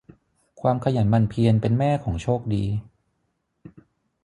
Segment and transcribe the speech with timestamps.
[0.61, 2.65] ความขยันหมั่นเพียรเป็นแม่ของโชคดี